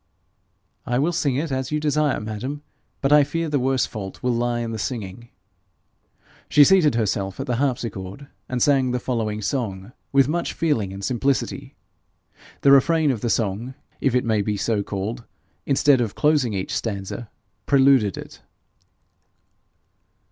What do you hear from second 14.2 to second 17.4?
may be so called, instead of closing each stanza,